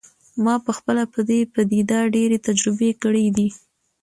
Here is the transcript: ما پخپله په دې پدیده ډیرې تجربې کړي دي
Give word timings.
ما 0.43 0.55
پخپله 0.67 1.03
په 1.13 1.19
دې 1.29 1.39
پدیده 1.53 1.99
ډیرې 2.15 2.37
تجربې 2.47 2.91
کړي 3.03 3.25
دي 3.37 3.47